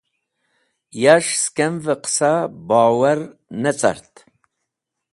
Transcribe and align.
Yas̃h 1.01 1.31
sakmvẽ 1.41 1.99
qẽsa 2.03 2.31
bowar 2.67 3.19
ne 3.61 3.71
cart. 3.79 4.13